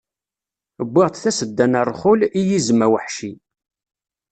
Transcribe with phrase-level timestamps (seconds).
[0.91, 3.31] Wwiɣ-d tasedda n rrxul, i yizem aweḥci.